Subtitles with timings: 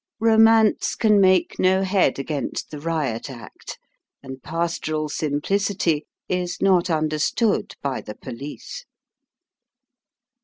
[0.19, 3.77] romance can make no head against the Eiot Act;
[4.23, 8.85] and pastoral simplicity is not understood by the police.